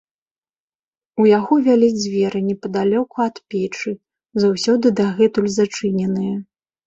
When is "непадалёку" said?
2.47-3.17